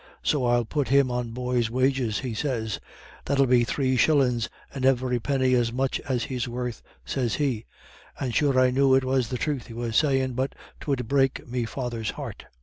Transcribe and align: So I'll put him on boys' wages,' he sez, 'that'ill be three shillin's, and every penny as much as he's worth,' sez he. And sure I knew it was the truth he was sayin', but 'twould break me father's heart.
So 0.23 0.47
I'll 0.47 0.65
put 0.65 0.87
him 0.87 1.11
on 1.11 1.29
boys' 1.29 1.69
wages,' 1.69 2.21
he 2.21 2.33
sez, 2.33 2.79
'that'ill 3.25 3.45
be 3.45 3.63
three 3.63 3.95
shillin's, 3.97 4.49
and 4.73 4.83
every 4.83 5.19
penny 5.19 5.53
as 5.53 5.71
much 5.71 5.99
as 6.09 6.23
he's 6.23 6.47
worth,' 6.47 6.81
sez 7.05 7.35
he. 7.35 7.67
And 8.19 8.33
sure 8.33 8.59
I 8.59 8.71
knew 8.71 8.95
it 8.95 9.03
was 9.05 9.27
the 9.27 9.37
truth 9.37 9.67
he 9.67 9.73
was 9.75 9.95
sayin', 9.95 10.33
but 10.33 10.55
'twould 10.79 11.07
break 11.07 11.47
me 11.47 11.65
father's 11.65 12.09
heart. 12.17 12.45